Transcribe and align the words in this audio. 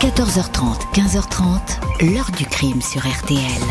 14h30, 0.00 0.94
15h30, 0.94 2.10
l'heure 2.10 2.30
du 2.30 2.46
crime 2.46 2.80
sur 2.80 3.02
RTL. 3.02 3.62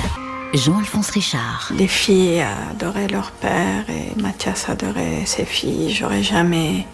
Jean-Alphonse 0.54 1.10
Richard. 1.10 1.72
Les 1.76 1.88
filles 1.88 2.46
adoraient 2.70 3.08
leur 3.08 3.32
père 3.32 3.90
et 3.90 4.14
Mathias 4.22 4.70
adorait 4.70 5.26
ses 5.26 5.46
filles. 5.46 5.92
J'aurais 5.92 6.22
jamais 6.22 6.86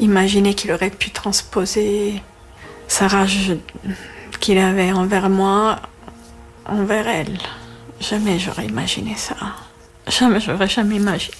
imaginé 0.00 0.52
qu'il 0.52 0.70
aurait 0.70 0.90
pu 0.90 1.10
transposer 1.10 2.22
sa 2.88 3.08
rage 3.08 3.56
qu'il 4.38 4.58
avait 4.58 4.92
envers 4.92 5.30
moi, 5.30 5.80
envers 6.66 7.08
elle. 7.08 7.38
Jamais 8.00 8.38
j'aurais 8.38 8.66
imaginé 8.66 9.14
ça. 9.16 9.36
Jamais 10.06 10.40
j'aurais 10.40 10.68
jamais 10.68 10.96
imaginé. 10.96 11.34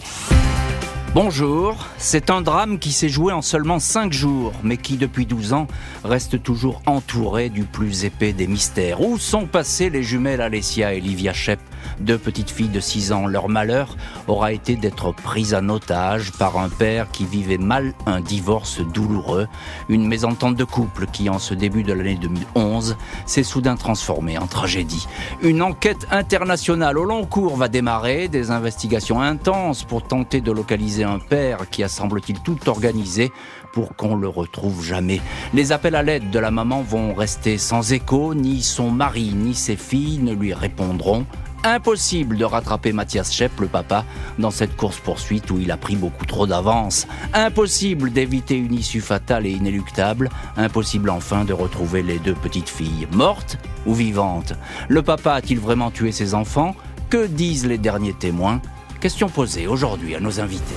Bonjour, 1.14 1.76
c'est 1.98 2.30
un 2.30 2.40
drame 2.40 2.78
qui 2.78 2.90
s'est 2.90 3.10
joué 3.10 3.34
en 3.34 3.42
seulement 3.42 3.78
5 3.78 4.14
jours, 4.14 4.54
mais 4.62 4.78
qui 4.78 4.96
depuis 4.96 5.26
12 5.26 5.52
ans 5.52 5.66
reste 6.04 6.42
toujours 6.42 6.80
entouré 6.86 7.50
du 7.50 7.64
plus 7.64 8.06
épais 8.06 8.32
des 8.32 8.46
mystères. 8.46 9.02
Où 9.02 9.18
sont 9.18 9.44
passées 9.44 9.90
les 9.90 10.02
jumelles 10.02 10.40
Alessia 10.40 10.94
et 10.94 11.00
Livia 11.00 11.34
Shep? 11.34 11.60
Deux 12.00 12.16
petites 12.16 12.50
filles 12.50 12.70
de 12.70 12.80
6 12.80 13.12
ans. 13.12 13.26
Leur 13.26 13.50
malheur 13.50 13.96
aura 14.26 14.52
été 14.54 14.74
d'être 14.74 15.12
prises 15.12 15.54
en 15.54 15.68
otage 15.68 16.32
par 16.32 16.56
un 16.56 16.70
père 16.70 17.10
qui 17.10 17.26
vivait 17.26 17.58
mal 17.58 17.92
un 18.06 18.22
divorce 18.22 18.80
douloureux, 18.80 19.48
une 19.90 20.08
mésentente 20.08 20.56
de 20.56 20.64
couple 20.64 21.06
qui, 21.12 21.28
en 21.28 21.38
ce 21.38 21.52
début 21.52 21.82
de 21.82 21.92
l'année 21.92 22.16
2011, 22.16 22.96
s'est 23.26 23.42
soudain 23.42 23.76
transformée 23.76 24.38
en 24.38 24.46
tragédie. 24.46 25.06
Une 25.42 25.60
enquête 25.60 26.06
internationale 26.10 26.96
au 26.96 27.04
long 27.04 27.26
cours 27.26 27.56
va 27.56 27.68
démarrer, 27.68 28.28
des 28.28 28.50
investigations 28.50 29.20
intenses 29.20 29.84
pour 29.84 30.02
tenter 30.02 30.40
de 30.40 30.52
localiser 30.52 31.01
un 31.04 31.18
père 31.18 31.68
qui 31.70 31.82
a 31.82 31.88
semble-t-il 31.88 32.40
tout 32.40 32.68
organisé 32.68 33.32
pour 33.72 33.96
qu'on 33.96 34.16
le 34.16 34.28
retrouve 34.28 34.84
jamais. 34.84 35.20
Les 35.54 35.72
appels 35.72 35.94
à 35.94 36.02
l'aide 36.02 36.30
de 36.30 36.38
la 36.38 36.50
maman 36.50 36.82
vont 36.82 37.14
rester 37.14 37.58
sans 37.58 37.92
écho, 37.92 38.34
ni 38.34 38.62
son 38.62 38.90
mari 38.90 39.32
ni 39.34 39.54
ses 39.54 39.76
filles 39.76 40.18
ne 40.18 40.32
lui 40.32 40.52
répondront. 40.54 41.26
Impossible 41.64 42.36
de 42.36 42.44
rattraper 42.44 42.92
Mathias 42.92 43.32
Schepp, 43.32 43.60
le 43.60 43.68
papa, 43.68 44.04
dans 44.36 44.50
cette 44.50 44.76
course-poursuite 44.76 45.48
où 45.52 45.60
il 45.60 45.70
a 45.70 45.76
pris 45.76 45.94
beaucoup 45.94 46.26
trop 46.26 46.44
d'avance. 46.44 47.06
Impossible 47.34 48.10
d'éviter 48.10 48.56
une 48.56 48.74
issue 48.74 49.00
fatale 49.00 49.46
et 49.46 49.52
inéluctable. 49.52 50.28
Impossible 50.56 51.08
enfin 51.08 51.44
de 51.44 51.52
retrouver 51.52 52.02
les 52.02 52.18
deux 52.18 52.34
petites 52.34 52.68
filles, 52.68 53.06
mortes 53.12 53.58
ou 53.86 53.94
vivantes. 53.94 54.54
Le 54.88 55.02
papa 55.02 55.34
a-t-il 55.34 55.60
vraiment 55.60 55.92
tué 55.92 56.10
ses 56.10 56.34
enfants? 56.34 56.74
Que 57.10 57.26
disent 57.26 57.66
les 57.66 57.78
derniers 57.78 58.14
témoins? 58.14 58.60
Question 59.02 59.28
posée 59.28 59.66
aujourd'hui 59.66 60.14
à 60.14 60.20
nos 60.20 60.38
invités. 60.38 60.76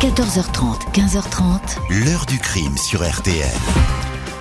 14h30, 0.00 0.92
15h30. 0.92 2.04
L'heure 2.04 2.26
du 2.26 2.36
crime 2.40 2.76
sur 2.76 3.08
RTL. 3.08 3.46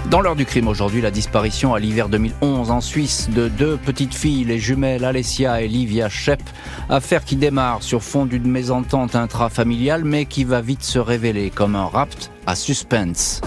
Dans 0.10 0.22
l'heure 0.22 0.36
du 0.36 0.48
crime 0.48 0.68
aujourd'hui, 0.68 1.02
la 1.02 1.12
disparition 1.12 1.76
à 1.76 1.80
l'hiver 1.80 2.10
2011 2.10 2.72
en 2.72 2.82
Suisse 2.82 3.30
de 3.30 3.48
deux 3.48 3.78
petites 3.78 4.16
filles, 4.16 4.46
les 4.46 4.58
jumelles 4.58 5.06
Alessia 5.06 5.62
et 5.62 5.68
Livia 5.68 6.10
Shep, 6.10 6.42
affaire 6.90 7.24
qui 7.24 7.36
démarre 7.36 7.84
sur 7.84 8.02
fond 8.02 8.26
d'une 8.26 8.50
mésentente 8.50 9.16
intrafamiliale 9.16 10.04
mais 10.04 10.26
qui 10.26 10.44
va 10.44 10.62
vite 10.62 10.82
se 10.82 10.98
révéler 10.98 11.52
comme 11.52 11.76
un 11.76 11.86
rapt 11.86 12.32
à 12.48 12.56
suspense. 12.56 13.40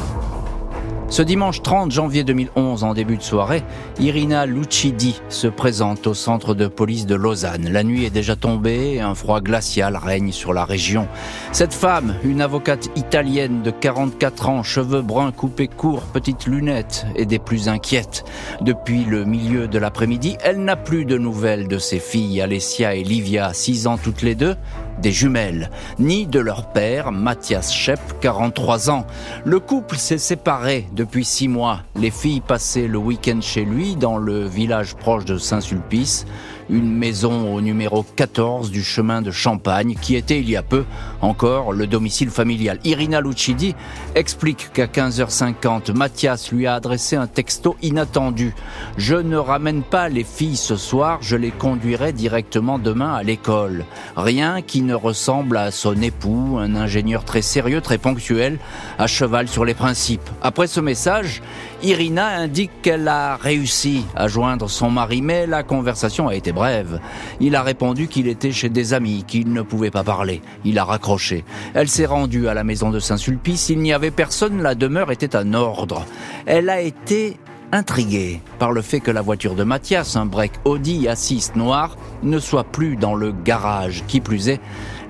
Ce 1.14 1.22
dimanche 1.22 1.62
30 1.62 1.92
janvier 1.92 2.24
2011, 2.24 2.82
en 2.82 2.92
début 2.92 3.16
de 3.16 3.22
soirée, 3.22 3.62
Irina 4.00 4.46
Lucidi 4.46 5.20
se 5.28 5.46
présente 5.46 6.08
au 6.08 6.14
centre 6.14 6.54
de 6.54 6.66
police 6.66 7.06
de 7.06 7.14
Lausanne. 7.14 7.68
La 7.70 7.84
nuit 7.84 8.04
est 8.04 8.10
déjà 8.10 8.34
tombée 8.34 8.94
et 8.94 9.00
un 9.00 9.14
froid 9.14 9.40
glacial 9.40 9.96
règne 9.96 10.32
sur 10.32 10.52
la 10.52 10.64
région. 10.64 11.06
Cette 11.52 11.72
femme, 11.72 12.16
une 12.24 12.40
avocate 12.40 12.88
italienne 12.96 13.62
de 13.62 13.70
44 13.70 14.48
ans, 14.48 14.64
cheveux 14.64 15.02
bruns 15.02 15.30
coupés 15.30 15.68
courts, 15.68 16.02
petites 16.12 16.46
lunettes 16.46 17.06
et 17.14 17.26
des 17.26 17.38
plus 17.38 17.68
inquiètes. 17.68 18.24
Depuis 18.60 19.04
le 19.04 19.24
milieu 19.24 19.68
de 19.68 19.78
l'après-midi, 19.78 20.36
elle 20.42 20.64
n'a 20.64 20.74
plus 20.74 21.04
de 21.04 21.16
nouvelles 21.16 21.68
de 21.68 21.78
ses 21.78 22.00
filles, 22.00 22.40
Alessia 22.40 22.96
et 22.96 23.04
Livia, 23.04 23.52
6 23.52 23.86
ans 23.86 23.98
toutes 23.98 24.22
les 24.22 24.34
deux, 24.34 24.56
des 25.00 25.12
jumelles, 25.12 25.70
ni 25.98 26.27
de 26.27 26.40
leur 26.40 26.72
père, 26.72 27.12
Mathias 27.12 27.72
Schepp, 27.72 28.00
43 28.20 28.90
ans. 28.90 29.06
Le 29.44 29.60
couple 29.60 29.96
s'est 29.96 30.18
séparé 30.18 30.88
depuis 30.92 31.24
six 31.24 31.48
mois. 31.48 31.80
Les 31.96 32.10
filles 32.10 32.40
passaient 32.40 32.88
le 32.88 32.98
week-end 32.98 33.40
chez 33.40 33.64
lui 33.64 33.96
dans 33.96 34.18
le 34.18 34.46
village 34.46 34.94
proche 34.94 35.24
de 35.24 35.38
Saint-Sulpice 35.38 36.27
une 36.70 36.91
maison 36.91 37.55
au 37.55 37.61
numéro 37.61 38.05
14 38.17 38.70
du 38.70 38.83
chemin 38.83 39.23
de 39.23 39.30
Champagne, 39.30 39.97
qui 40.01 40.17
était 40.17 40.39
il 40.41 40.48
y 40.48 40.57
a 40.57 40.63
peu 40.63 40.85
encore 41.20 41.73
le 41.73 41.86
domicile 41.86 42.30
familial. 42.30 42.79
Irina 42.85 43.20
Lucidi 43.20 43.75
explique 44.14 44.73
qu'à 44.73 44.86
15h50, 44.86 45.92
Mathias 45.92 46.52
lui 46.52 46.67
a 46.67 46.75
adressé 46.75 47.17
un 47.17 47.27
texto 47.27 47.77
inattendu. 47.83 48.55
Je 48.97 49.17
ne 49.17 49.36
ramène 49.36 49.83
pas 49.83 50.08
les 50.08 50.25
filles 50.25 50.57
ce 50.57 50.77
soir, 50.77 51.19
je 51.20 51.36
les 51.36 51.51
conduirai 51.51 52.13
directement 52.13 52.79
demain 52.79 53.14
à 53.14 53.23
l'école. 53.23 53.85
Rien 54.17 54.63
qui 54.63 54.83
ne 54.83 54.95
ressemble 54.95 55.57
à 55.57 55.70
son 55.70 56.01
époux, 56.01 56.58
un 56.58 56.75
ingénieur 56.75 57.25
très 57.25 57.42
sérieux, 57.42 57.81
très 57.81 57.98
ponctuel, 57.98 58.58
à 58.98 59.07
cheval 59.07 59.48
sur 59.48 59.64
les 59.64 59.75
principes. 59.75 60.29
Après 60.42 60.67
ce 60.67 60.81
message, 60.81 61.42
Irina 61.83 62.27
indique 62.29 62.70
qu'elle 62.83 63.08
a 63.08 63.36
réussi 63.36 64.05
à 64.17 64.29
joindre 64.29 64.70
son 64.70 64.91
mari, 64.91 65.20
mais 65.20 65.46
la 65.46 65.63
conversation 65.63 66.29
a 66.29 66.35
été 66.35 66.52
brève. 66.54 67.00
Il 67.40 67.56
a 67.56 67.62
répondu 67.62 68.08
qu'il 68.08 68.28
était 68.28 68.52
chez 68.52 68.70
des 68.70 68.94
amis, 68.94 69.24
qu'il 69.26 69.52
ne 69.52 69.62
pouvait 69.62 69.90
pas 69.90 70.04
parler. 70.04 70.40
Il 70.64 70.78
a 70.78 70.84
raccroché. 70.84 71.44
Elle 71.74 71.88
s'est 71.88 72.06
rendue 72.06 72.48
à 72.48 72.54
la 72.54 72.64
maison 72.64 72.90
de 72.90 73.00
Saint-Sulpice. 73.00 73.68
Il 73.68 73.80
n'y 73.80 73.92
avait 73.92 74.10
personne, 74.10 74.62
la 74.62 74.74
demeure 74.74 75.10
était 75.10 75.36
en 75.36 75.52
ordre. 75.52 76.06
Elle 76.46 76.70
a 76.70 76.80
été 76.80 77.36
intriguée 77.72 78.40
par 78.58 78.70
le 78.70 78.82
fait 78.82 79.00
que 79.00 79.10
la 79.10 79.20
voiture 79.20 79.56
de 79.56 79.64
Mathias, 79.64 80.16
un 80.16 80.26
break 80.26 80.52
Audi 80.64 81.06
A6 81.06 81.56
noir, 81.56 81.96
ne 82.22 82.38
soit 82.38 82.64
plus 82.64 82.96
dans 82.96 83.14
le 83.14 83.32
garage. 83.32 84.04
Qui 84.06 84.20
plus 84.20 84.48
est, 84.48 84.60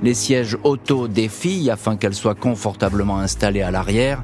les 0.02 0.14
sièges 0.14 0.56
auto 0.64 1.06
des 1.06 1.28
filles, 1.28 1.70
afin 1.70 1.96
qu'elles 1.96 2.14
soient 2.14 2.34
confortablement 2.34 3.18
installées 3.18 3.62
à 3.62 3.70
l'arrière, 3.70 4.22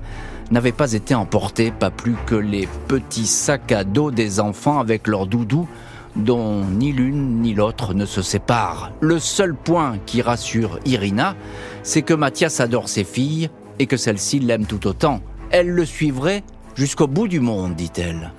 n'avaient 0.51 0.73
pas 0.73 0.93
été 0.93 1.15
emportés, 1.15 1.71
pas 1.71 1.91
plus 1.91 2.17
que 2.27 2.35
les 2.35 2.69
petits 2.89 3.27
sacs 3.27 3.73
à 3.73 3.85
dos 3.85 4.11
des 4.11 4.41
enfants 4.41 4.81
avec 4.81 5.07
leurs 5.07 5.27
doudous, 5.27 5.69
dont 6.17 6.65
ni 6.65 6.93
l'une 6.93 7.41
ni 7.41 7.55
l'autre 7.55 7.95
ne 7.95 8.07
se 8.07 8.23
séparent. 8.23 8.93
Le 9.01 9.19
seul 9.19 9.55
point 9.55 9.99
qui 10.07 10.23
rassure 10.23 10.79
Irina, 10.85 11.37
c'est 11.83 12.03
que 12.03 12.15
Mathias 12.15 12.61
adore 12.61 12.89
ses 12.89 13.05
filles 13.05 13.51
et 13.79 13.87
que 13.87 13.97
celle-ci 13.97 14.41
l'aime 14.41 14.67
tout 14.67 14.87
autant. 14.87 15.21
Elle 15.51 15.69
le 15.69 15.85
suivrait 15.85 16.45
jusqu'au 16.75 17.07
bout 17.07 17.29
du 17.29 17.41
monde, 17.41 17.75
dit-elle. 17.75 18.33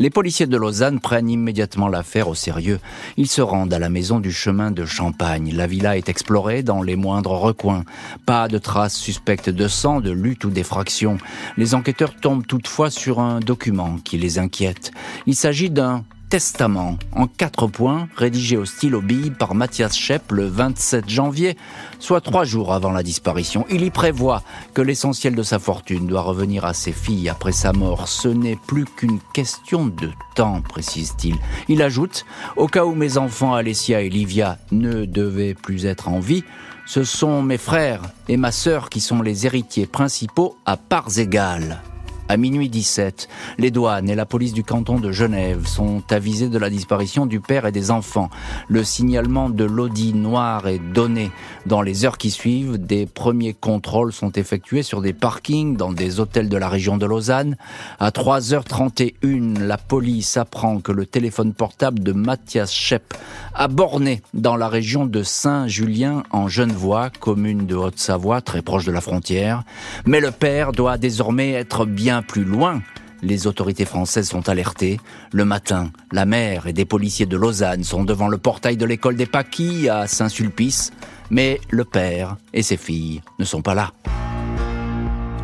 Les 0.00 0.10
policiers 0.10 0.46
de 0.46 0.56
Lausanne 0.56 1.00
prennent 1.00 1.28
immédiatement 1.28 1.88
l'affaire 1.88 2.28
au 2.28 2.34
sérieux. 2.36 2.78
Ils 3.16 3.26
se 3.26 3.42
rendent 3.42 3.74
à 3.74 3.80
la 3.80 3.88
maison 3.88 4.20
du 4.20 4.30
chemin 4.30 4.70
de 4.70 4.84
Champagne. 4.84 5.52
La 5.52 5.66
villa 5.66 5.96
est 5.96 6.08
explorée 6.08 6.62
dans 6.62 6.82
les 6.82 6.94
moindres 6.94 7.32
recoins. 7.32 7.82
Pas 8.24 8.46
de 8.46 8.58
traces 8.58 8.94
suspectes 8.94 9.50
de 9.50 9.66
sang, 9.66 10.00
de 10.00 10.12
lutte 10.12 10.44
ou 10.44 10.50
d'effraction. 10.50 11.18
Les 11.56 11.74
enquêteurs 11.74 12.14
tombent 12.14 12.46
toutefois 12.46 12.90
sur 12.90 13.18
un 13.18 13.40
document 13.40 13.98
qui 14.04 14.18
les 14.18 14.38
inquiète. 14.38 14.92
Il 15.26 15.34
s'agit 15.34 15.68
d'un 15.68 16.04
testament 16.28 16.98
en 17.12 17.26
quatre 17.26 17.66
points 17.66 18.08
rédigé 18.16 18.56
au 18.56 18.64
stylo 18.64 19.00
bille 19.00 19.30
par 19.30 19.54
Mathias 19.54 19.96
Schepp 19.96 20.32
le 20.32 20.46
27 20.46 21.08
janvier, 21.08 21.56
soit 21.98 22.20
trois 22.20 22.44
jours 22.44 22.72
avant 22.72 22.92
la 22.92 23.02
disparition. 23.02 23.64
Il 23.70 23.82
y 23.82 23.90
prévoit 23.90 24.42
que 24.74 24.82
l'essentiel 24.82 25.34
de 25.34 25.42
sa 25.42 25.58
fortune 25.58 26.06
doit 26.06 26.22
revenir 26.22 26.64
à 26.64 26.74
ses 26.74 26.92
filles 26.92 27.28
après 27.28 27.52
sa 27.52 27.72
mort. 27.72 28.08
Ce 28.08 28.28
n'est 28.28 28.58
plus 28.66 28.84
qu'une 28.84 29.20
question 29.32 29.86
de 29.86 30.10
temps, 30.34 30.60
précise-t-il. 30.60 31.36
Il 31.68 31.82
ajoute, 31.82 32.24
au 32.56 32.66
cas 32.66 32.84
où 32.84 32.94
mes 32.94 33.16
enfants 33.16 33.54
Alessia 33.54 34.02
et 34.02 34.08
Livia 34.08 34.58
ne 34.70 35.04
devaient 35.04 35.54
plus 35.54 35.86
être 35.86 36.08
en 36.08 36.20
vie, 36.20 36.44
ce 36.86 37.04
sont 37.04 37.42
mes 37.42 37.58
frères 37.58 38.02
et 38.28 38.36
ma 38.36 38.52
sœur 38.52 38.88
qui 38.88 39.00
sont 39.00 39.22
les 39.22 39.46
héritiers 39.46 39.86
principaux 39.86 40.56
à 40.64 40.76
parts 40.76 41.18
égales. 41.18 41.82
À 42.30 42.36
minuit 42.36 42.68
17, 42.68 43.26
les 43.56 43.70
douanes 43.70 44.10
et 44.10 44.14
la 44.14 44.26
police 44.26 44.52
du 44.52 44.62
canton 44.62 45.00
de 45.00 45.12
Genève 45.12 45.66
sont 45.66 46.02
avisés 46.10 46.50
de 46.50 46.58
la 46.58 46.68
disparition 46.68 47.24
du 47.24 47.40
père 47.40 47.64
et 47.64 47.72
des 47.72 47.90
enfants. 47.90 48.28
Le 48.68 48.84
signalement 48.84 49.48
de 49.48 49.64
l'Audi 49.64 50.12
noir 50.12 50.68
est 50.68 50.78
donné. 50.78 51.30
Dans 51.64 51.80
les 51.80 52.04
heures 52.04 52.18
qui 52.18 52.30
suivent, 52.30 52.76
des 52.76 53.06
premiers 53.06 53.54
contrôles 53.54 54.12
sont 54.12 54.30
effectués 54.32 54.82
sur 54.82 55.00
des 55.00 55.14
parkings 55.14 55.78
dans 55.78 55.90
des 55.90 56.20
hôtels 56.20 56.50
de 56.50 56.56
la 56.58 56.68
région 56.68 56.98
de 56.98 57.06
Lausanne. 57.06 57.56
À 57.98 58.10
3h31, 58.10 59.60
la 59.60 59.78
police 59.78 60.36
apprend 60.36 60.80
que 60.80 60.92
le 60.92 61.06
téléphone 61.06 61.54
portable 61.54 62.00
de 62.00 62.12
Mathias 62.12 62.70
Schepp 62.70 63.14
a 63.54 63.68
borné 63.68 64.20
dans 64.34 64.56
la 64.56 64.68
région 64.68 65.06
de 65.06 65.22
Saint-Julien 65.22 66.24
en 66.30 66.46
Genevois, 66.46 67.08
commune 67.08 67.64
de 67.64 67.74
Haute-Savoie, 67.74 68.42
très 68.42 68.60
proche 68.60 68.84
de 68.84 68.92
la 68.92 69.00
frontière. 69.00 69.62
Mais 70.04 70.20
le 70.20 70.30
père 70.30 70.72
doit 70.72 70.98
désormais 70.98 71.52
être 71.52 71.86
bien 71.86 72.17
plus 72.22 72.44
loin, 72.44 72.82
les 73.22 73.46
autorités 73.46 73.84
françaises 73.84 74.28
sont 74.28 74.48
alertées. 74.48 75.00
Le 75.32 75.44
matin, 75.44 75.90
la 76.12 76.26
mère 76.26 76.66
et 76.66 76.72
des 76.72 76.84
policiers 76.84 77.26
de 77.26 77.36
Lausanne 77.36 77.84
sont 77.84 78.04
devant 78.04 78.28
le 78.28 78.38
portail 78.38 78.76
de 78.76 78.84
l'école 78.84 79.16
des 79.16 79.26
Paquis 79.26 79.88
à 79.88 80.06
Saint-Sulpice, 80.06 80.92
mais 81.30 81.60
le 81.70 81.84
père 81.84 82.36
et 82.52 82.62
ses 82.62 82.76
filles 82.76 83.22
ne 83.38 83.44
sont 83.44 83.62
pas 83.62 83.74
là. 83.74 83.92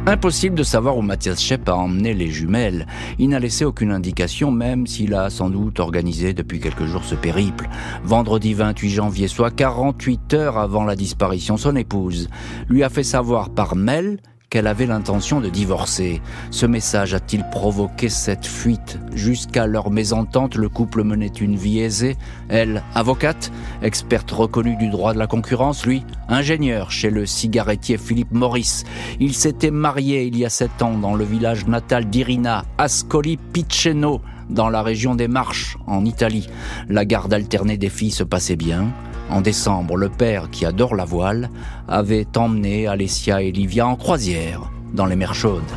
Impossible 0.06 0.54
de 0.54 0.62
savoir 0.62 0.98
où 0.98 1.02
Mathias 1.02 1.40
Schepp 1.40 1.66
a 1.66 1.74
emmené 1.74 2.12
les 2.12 2.28
jumelles. 2.28 2.86
Il 3.18 3.30
n'a 3.30 3.40
laissé 3.40 3.64
aucune 3.64 3.90
indication, 3.90 4.50
même 4.50 4.86
s'il 4.86 5.14
a 5.14 5.30
sans 5.30 5.48
doute 5.48 5.80
organisé 5.80 6.34
depuis 6.34 6.60
quelques 6.60 6.84
jours 6.84 7.04
ce 7.04 7.14
périple. 7.14 7.70
Vendredi 8.04 8.52
28 8.52 8.90
janvier, 8.90 9.28
soit 9.28 9.50
48 9.50 10.34
heures 10.34 10.58
avant 10.58 10.84
la 10.84 10.94
disparition, 10.94 11.56
son 11.56 11.74
épouse 11.74 12.28
lui 12.68 12.82
a 12.82 12.90
fait 12.90 13.02
savoir 13.02 13.48
par 13.48 13.76
mail 13.76 14.18
qu'elle 14.54 14.68
avait 14.68 14.86
l'intention 14.86 15.40
de 15.40 15.48
divorcer. 15.48 16.22
Ce 16.52 16.64
message 16.64 17.12
a-t-il 17.12 17.42
provoqué 17.50 18.08
cette 18.08 18.46
fuite 18.46 19.00
Jusqu'à 19.12 19.66
leur 19.66 19.90
mésentente, 19.90 20.54
le 20.54 20.68
couple 20.68 21.02
menait 21.02 21.26
une 21.26 21.56
vie 21.56 21.80
aisée. 21.80 22.16
Elle, 22.48 22.84
avocate, 22.94 23.50
experte 23.82 24.30
reconnue 24.30 24.76
du 24.76 24.90
droit 24.90 25.12
de 25.12 25.18
la 25.18 25.26
concurrence, 25.26 25.84
lui, 25.84 26.04
ingénieur 26.28 26.92
chez 26.92 27.10
le 27.10 27.26
cigarettier 27.26 27.98
Philippe 27.98 28.30
Maurice. 28.30 28.84
Il 29.18 29.34
s'était 29.34 29.72
marié 29.72 30.22
il 30.22 30.38
y 30.38 30.44
a 30.44 30.50
sept 30.50 30.82
ans 30.82 30.98
dans 30.98 31.16
le 31.16 31.24
village 31.24 31.66
natal 31.66 32.04
d'Irina, 32.04 32.64
Ascoli 32.78 33.38
Piceno, 33.38 34.20
dans 34.50 34.68
la 34.68 34.84
région 34.84 35.16
des 35.16 35.26
Marches, 35.26 35.78
en 35.88 36.04
Italie. 36.04 36.48
La 36.88 37.04
garde 37.04 37.34
alternée 37.34 37.76
des 37.76 37.88
filles 37.88 38.12
se 38.12 38.22
passait 38.22 38.54
bien. 38.54 38.92
En 39.34 39.40
décembre, 39.40 39.96
le 39.96 40.10
père, 40.10 40.48
qui 40.48 40.64
adore 40.64 40.94
la 40.94 41.04
voile, 41.04 41.50
avait 41.88 42.28
emmené 42.36 42.86
Alessia 42.86 43.42
et 43.42 43.50
Livia 43.50 43.84
en 43.84 43.96
croisière 43.96 44.70
dans 44.92 45.06
les 45.06 45.16
mers 45.16 45.34
chaudes. 45.34 45.72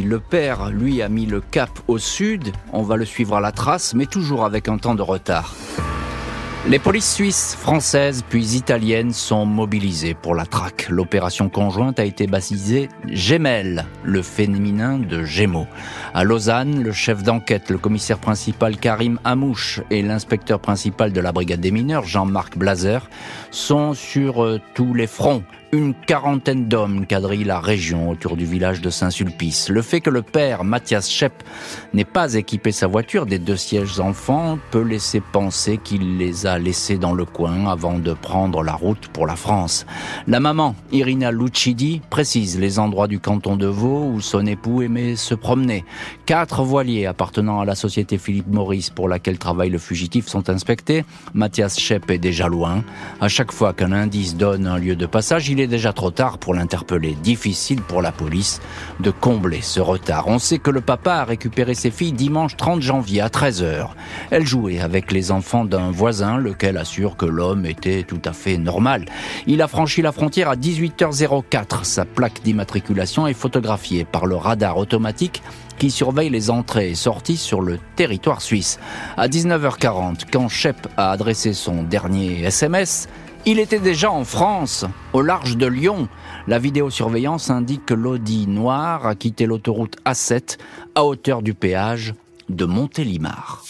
Le 0.00 0.18
père, 0.18 0.70
lui, 0.70 1.02
a 1.02 1.08
mis 1.08 1.24
le 1.24 1.40
cap 1.40 1.70
au 1.86 1.98
sud, 1.98 2.50
on 2.72 2.82
va 2.82 2.96
le 2.96 3.04
suivre 3.04 3.36
à 3.36 3.40
la 3.40 3.52
trace, 3.52 3.94
mais 3.94 4.06
toujours 4.06 4.44
avec 4.44 4.66
un 4.66 4.78
temps 4.78 4.96
de 4.96 5.02
retard. 5.02 5.54
Les 6.68 6.78
polices 6.78 7.12
suisses, 7.12 7.56
françaises 7.56 8.22
puis 8.28 8.54
italiennes 8.54 9.12
sont 9.12 9.44
mobilisées 9.44 10.14
pour 10.14 10.36
la 10.36 10.46
traque. 10.46 10.86
L'opération 10.88 11.48
conjointe 11.48 11.98
a 11.98 12.04
été 12.04 12.28
baptisée 12.28 12.88
Gemelle, 13.08 13.84
le 14.04 14.22
féminin 14.22 14.98
de 14.98 15.24
Gémeaux. 15.24 15.66
À 16.14 16.22
Lausanne, 16.22 16.84
le 16.84 16.92
chef 16.92 17.24
d'enquête, 17.24 17.68
le 17.68 17.78
commissaire 17.78 18.18
principal 18.18 18.76
Karim 18.76 19.18
Amouche 19.24 19.80
et 19.90 20.02
l'inspecteur 20.02 20.60
principal 20.60 21.12
de 21.12 21.20
la 21.20 21.32
brigade 21.32 21.58
des 21.58 21.72
mineurs, 21.72 22.04
Jean-Marc 22.04 22.56
Blazer, 22.56 23.10
sont 23.50 23.92
sur 23.92 24.44
euh, 24.44 24.60
tous 24.74 24.94
les 24.94 25.08
fronts 25.08 25.42
une 25.74 25.94
quarantaine 25.94 26.68
d'hommes 26.68 27.06
quadrillent 27.06 27.44
la 27.44 27.58
région 27.58 28.10
autour 28.10 28.36
du 28.36 28.44
village 28.44 28.82
de 28.82 28.90
Saint-Sulpice. 28.90 29.70
Le 29.70 29.80
fait 29.80 30.02
que 30.02 30.10
le 30.10 30.20
père, 30.20 30.64
Mathias 30.64 31.08
Schepp, 31.08 31.32
n'ait 31.94 32.04
pas 32.04 32.34
équipé 32.34 32.72
sa 32.72 32.86
voiture 32.86 33.24
des 33.24 33.38
deux 33.38 33.56
sièges 33.56 33.98
enfants 33.98 34.58
peut 34.70 34.82
laisser 34.82 35.22
penser 35.22 35.78
qu'il 35.82 36.18
les 36.18 36.44
a 36.44 36.58
laissés 36.58 36.98
dans 36.98 37.14
le 37.14 37.24
coin 37.24 37.70
avant 37.70 37.98
de 37.98 38.12
prendre 38.12 38.62
la 38.62 38.74
route 38.74 39.08
pour 39.08 39.26
la 39.26 39.34
France. 39.34 39.86
La 40.26 40.40
maman, 40.40 40.76
Irina 40.92 41.32
Lucidi, 41.32 42.02
précise 42.10 42.58
les 42.58 42.78
endroits 42.78 43.08
du 43.08 43.18
canton 43.18 43.56
de 43.56 43.66
Vaud 43.66 44.10
où 44.12 44.20
son 44.20 44.44
époux 44.44 44.82
aimait 44.82 45.16
se 45.16 45.34
promener. 45.34 45.86
Quatre 46.26 46.64
voiliers 46.64 47.06
appartenant 47.06 47.60
à 47.60 47.64
la 47.64 47.76
société 47.76 48.18
Philippe 48.18 48.48
Maurice 48.48 48.90
pour 48.90 49.08
laquelle 49.08 49.38
travaille 49.38 49.70
le 49.70 49.78
fugitif 49.78 50.26
sont 50.26 50.50
inspectés. 50.50 51.06
Mathias 51.32 51.80
Schepp 51.80 52.10
est 52.10 52.18
déjà 52.18 52.48
loin. 52.48 52.84
À 53.22 53.28
chaque 53.28 53.52
fois 53.52 53.72
qu'un 53.72 53.92
indice 53.92 54.36
donne 54.36 54.66
un 54.66 54.76
lieu 54.76 54.96
de 54.96 55.06
passage, 55.06 55.48
il 55.48 55.61
déjà 55.66 55.92
trop 55.92 56.10
tard 56.10 56.38
pour 56.38 56.54
l'interpeller. 56.54 57.16
Difficile 57.22 57.82
pour 57.82 58.02
la 58.02 58.12
police 58.12 58.60
de 59.00 59.10
combler 59.10 59.60
ce 59.60 59.80
retard. 59.80 60.28
On 60.28 60.38
sait 60.38 60.58
que 60.58 60.70
le 60.70 60.80
papa 60.80 61.14
a 61.14 61.24
récupéré 61.24 61.74
ses 61.74 61.90
filles 61.90 62.12
dimanche 62.12 62.56
30 62.56 62.82
janvier 62.82 63.20
à 63.20 63.28
13h. 63.28 63.88
Elle 64.30 64.46
jouait 64.46 64.80
avec 64.80 65.12
les 65.12 65.30
enfants 65.30 65.64
d'un 65.64 65.90
voisin, 65.90 66.36
lequel 66.36 66.76
assure 66.76 67.16
que 67.16 67.26
l'homme 67.26 67.66
était 67.66 68.02
tout 68.02 68.22
à 68.24 68.32
fait 68.32 68.58
normal. 68.58 69.06
Il 69.46 69.62
a 69.62 69.68
franchi 69.68 70.02
la 70.02 70.12
frontière 70.12 70.48
à 70.48 70.56
18h04. 70.56 71.84
Sa 71.84 72.04
plaque 72.04 72.42
d'immatriculation 72.42 73.26
est 73.26 73.34
photographiée 73.34 74.04
par 74.04 74.26
le 74.26 74.36
radar 74.36 74.78
automatique 74.78 75.42
qui 75.78 75.90
surveille 75.90 76.30
les 76.30 76.50
entrées 76.50 76.90
et 76.90 76.94
sorties 76.94 77.36
sur 77.36 77.60
le 77.60 77.78
territoire 77.96 78.40
suisse. 78.40 78.78
À 79.16 79.26
19h40, 79.28 80.26
quand 80.32 80.48
Shep 80.48 80.76
a 80.96 81.10
adressé 81.10 81.52
son 81.52 81.82
dernier 81.82 82.44
SMS, 82.44 83.08
il 83.44 83.58
était 83.58 83.80
déjà 83.80 84.10
en 84.10 84.24
France, 84.24 84.84
au 85.12 85.22
large 85.22 85.56
de 85.56 85.66
Lyon. 85.66 86.08
La 86.46 86.58
vidéosurveillance 86.58 87.50
indique 87.50 87.86
que 87.86 87.94
l'Audi 87.94 88.46
noir 88.46 89.06
a 89.06 89.14
quitté 89.14 89.46
l'autoroute 89.46 89.96
A7 90.04 90.58
à 90.94 91.04
hauteur 91.04 91.42
du 91.42 91.54
péage 91.54 92.14
de 92.48 92.64
Montélimar. 92.64 93.62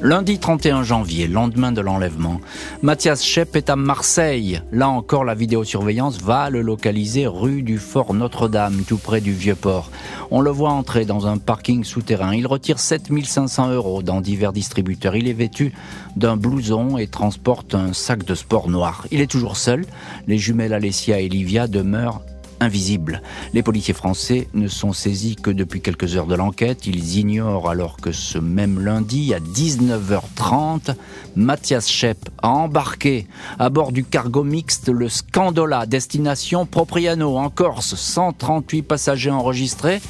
Lundi 0.00 0.38
31 0.38 0.84
janvier, 0.84 1.26
lendemain 1.26 1.72
de 1.72 1.80
l'enlèvement, 1.80 2.40
Mathias 2.82 3.24
Schepp 3.24 3.56
est 3.56 3.68
à 3.68 3.74
Marseille. 3.74 4.62
Là 4.70 4.88
encore, 4.88 5.24
la 5.24 5.34
vidéosurveillance 5.34 6.22
va 6.22 6.50
le 6.50 6.62
localiser 6.62 7.26
rue 7.26 7.62
du 7.62 7.78
Fort 7.78 8.14
Notre-Dame, 8.14 8.84
tout 8.86 8.98
près 8.98 9.20
du 9.20 9.32
Vieux-Port. 9.32 9.90
On 10.30 10.40
le 10.40 10.52
voit 10.52 10.70
entrer 10.70 11.04
dans 11.04 11.26
un 11.26 11.38
parking 11.38 11.82
souterrain. 11.82 12.32
Il 12.32 12.46
retire 12.46 12.78
7500 12.78 13.72
euros 13.72 14.02
dans 14.02 14.20
divers 14.20 14.52
distributeurs. 14.52 15.16
Il 15.16 15.26
est 15.26 15.32
vêtu 15.32 15.72
d'un 16.14 16.36
blouson 16.36 16.96
et 16.96 17.08
transporte 17.08 17.74
un 17.74 17.92
sac 17.92 18.24
de 18.24 18.36
sport 18.36 18.68
noir. 18.68 19.04
Il 19.10 19.20
est 19.20 19.30
toujours 19.30 19.56
seul. 19.56 19.84
Les 20.28 20.38
jumelles 20.38 20.74
Alessia 20.74 21.18
et 21.18 21.28
Livia 21.28 21.66
demeurent 21.66 22.22
invisible. 22.60 23.22
Les 23.52 23.62
policiers 23.62 23.94
français 23.94 24.48
ne 24.54 24.68
sont 24.68 24.92
saisis 24.92 25.36
que 25.36 25.50
depuis 25.50 25.80
quelques 25.80 26.16
heures 26.16 26.26
de 26.26 26.34
l'enquête. 26.34 26.86
Ils 26.86 27.18
ignorent 27.18 27.70
alors 27.70 27.96
que 27.96 28.12
ce 28.12 28.38
même 28.38 28.80
lundi, 28.80 29.32
à 29.34 29.40
19h30, 29.40 30.94
Mathias 31.36 31.88
Schepp 31.88 32.28
a 32.42 32.48
embarqué 32.48 33.26
à 33.58 33.68
bord 33.70 33.92
du 33.92 34.04
cargo 34.04 34.44
mixte 34.44 34.88
le 34.88 35.08
Scandola, 35.08 35.86
destination 35.86 36.66
Propriano 36.66 37.36
en 37.36 37.50
Corse, 37.50 37.94
138 37.94 38.82
passagers 38.82 39.30
enregistrés. 39.30 40.00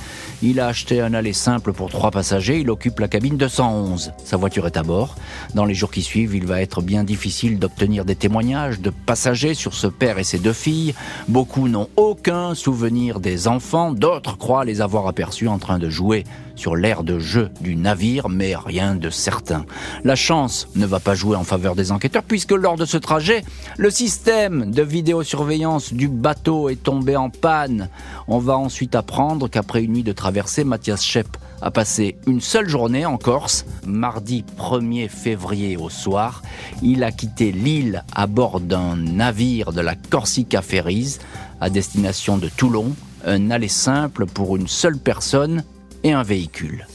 Il 0.42 0.60
a 0.60 0.68
acheté 0.68 1.00
un 1.00 1.14
aller 1.14 1.32
simple 1.32 1.72
pour 1.72 1.90
trois 1.90 2.10
passagers. 2.10 2.60
Il 2.60 2.70
occupe 2.70 3.00
la 3.00 3.08
cabine 3.08 3.36
211. 3.36 4.12
Sa 4.24 4.36
voiture 4.36 4.66
est 4.66 4.76
à 4.76 4.82
bord. 4.82 5.16
Dans 5.54 5.64
les 5.64 5.74
jours 5.74 5.90
qui 5.90 6.02
suivent, 6.02 6.34
il 6.34 6.46
va 6.46 6.62
être 6.62 6.80
bien 6.80 7.04
difficile 7.04 7.58
d'obtenir 7.58 8.04
des 8.04 8.14
témoignages 8.14 8.80
de 8.80 8.90
passagers 8.90 9.54
sur 9.54 9.74
ce 9.74 9.88
père 9.88 10.18
et 10.18 10.24
ses 10.24 10.38
deux 10.38 10.52
filles. 10.52 10.94
Beaucoup 11.26 11.68
n'ont 11.68 11.88
aucun 11.96 12.37
souvenir 12.54 13.20
des 13.20 13.48
enfants, 13.48 13.92
d'autres 13.92 14.36
croient 14.36 14.64
les 14.64 14.80
avoir 14.80 15.06
aperçus 15.06 15.48
en 15.48 15.58
train 15.58 15.78
de 15.78 15.88
jouer 15.88 16.24
sur 16.56 16.76
l'air 16.76 17.04
de 17.04 17.18
jeu 17.18 17.50
du 17.60 17.76
navire, 17.76 18.28
mais 18.28 18.56
rien 18.56 18.94
de 18.94 19.10
certain. 19.10 19.64
La 20.04 20.16
chance 20.16 20.68
ne 20.74 20.86
va 20.86 21.00
pas 21.00 21.14
jouer 21.14 21.36
en 21.36 21.44
faveur 21.44 21.74
des 21.74 21.92
enquêteurs 21.92 22.22
puisque 22.22 22.52
lors 22.52 22.76
de 22.76 22.84
ce 22.84 22.96
trajet, 22.96 23.44
le 23.76 23.90
système 23.90 24.70
de 24.70 24.82
vidéosurveillance 24.82 25.92
du 25.92 26.08
bateau 26.08 26.68
est 26.68 26.82
tombé 26.82 27.16
en 27.16 27.30
panne. 27.30 27.88
On 28.26 28.38
va 28.38 28.56
ensuite 28.56 28.94
apprendre 28.94 29.48
qu'après 29.48 29.84
une 29.84 29.92
nuit 29.92 30.02
de 30.02 30.12
traversée, 30.12 30.64
Mathias 30.64 31.04
Schepp 31.04 31.36
a 31.62 31.70
passé 31.70 32.16
une 32.26 32.40
seule 32.40 32.68
journée 32.68 33.06
en 33.06 33.18
Corse, 33.18 33.64
mardi 33.86 34.44
1er 34.58 35.08
février 35.08 35.76
au 35.76 35.88
soir. 35.88 36.42
Il 36.82 37.04
a 37.04 37.12
quitté 37.12 37.52
l'île 37.52 38.04
à 38.14 38.26
bord 38.26 38.60
d'un 38.60 38.96
navire 38.96 39.72
de 39.72 39.80
la 39.80 39.94
Corsica 39.94 40.62
Ferries 40.62 41.18
à 41.60 41.70
destination 41.70 42.38
de 42.38 42.48
Toulon, 42.48 42.92
un 43.24 43.50
aller 43.50 43.68
simple 43.68 44.26
pour 44.26 44.56
une 44.56 44.68
seule 44.68 44.98
personne 44.98 45.64
et 46.04 46.12
un 46.12 46.22
véhicule. 46.22 46.86